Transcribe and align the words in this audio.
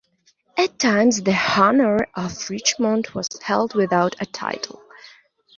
At 0.57 0.79
times 0.79 1.21
the 1.21 1.35
honour 1.57 2.07
of 2.15 2.49
Richmond 2.49 3.09
was 3.13 3.27
held 3.43 3.75
without 3.75 4.15
a 4.19 4.25
title. 4.25 4.81